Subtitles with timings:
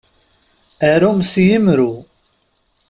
[0.91, 1.91] Arum s yimru.